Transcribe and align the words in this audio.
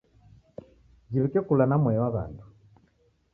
Jiwike 1.09 1.39
kula 1.47 1.63
na 1.67 1.75
mwai 1.81 1.97
wa 2.01 2.09
w'andu. 2.13 2.45